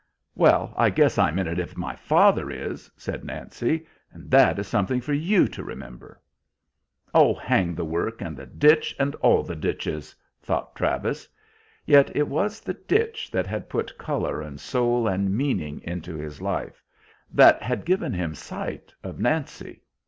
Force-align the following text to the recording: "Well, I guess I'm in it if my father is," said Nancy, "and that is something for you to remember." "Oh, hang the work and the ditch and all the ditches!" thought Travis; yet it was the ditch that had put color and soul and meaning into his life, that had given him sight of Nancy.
"Well, 0.33 0.73
I 0.75 0.89
guess 0.89 1.19
I'm 1.19 1.37
in 1.37 1.45
it 1.47 1.59
if 1.59 1.77
my 1.77 1.95
father 1.95 2.49
is," 2.49 2.89
said 2.97 3.23
Nancy, 3.23 3.85
"and 4.11 4.31
that 4.31 4.57
is 4.57 4.67
something 4.67 4.99
for 4.99 5.13
you 5.13 5.47
to 5.49 5.63
remember." 5.63 6.19
"Oh, 7.13 7.35
hang 7.35 7.75
the 7.75 7.85
work 7.85 8.19
and 8.19 8.35
the 8.35 8.47
ditch 8.47 8.95
and 8.97 9.13
all 9.17 9.43
the 9.43 9.55
ditches!" 9.55 10.15
thought 10.41 10.75
Travis; 10.75 11.27
yet 11.85 12.09
it 12.15 12.27
was 12.27 12.61
the 12.61 12.73
ditch 12.73 13.29
that 13.29 13.45
had 13.45 13.69
put 13.69 13.95
color 13.99 14.41
and 14.41 14.59
soul 14.59 15.07
and 15.07 15.37
meaning 15.37 15.81
into 15.83 16.15
his 16.15 16.41
life, 16.41 16.83
that 17.29 17.61
had 17.61 17.85
given 17.85 18.11
him 18.11 18.33
sight 18.33 18.95
of 19.03 19.19
Nancy. 19.19 19.81